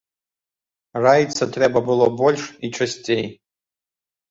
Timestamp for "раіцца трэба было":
1.05-2.09